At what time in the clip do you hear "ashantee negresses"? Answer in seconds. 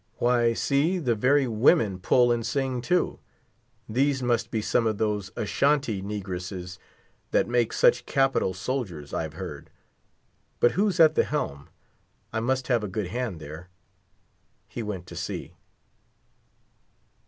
5.37-6.79